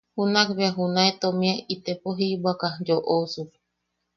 [0.15, 3.49] Junakbea junae tomie itepo jibwaka yoʼosuk.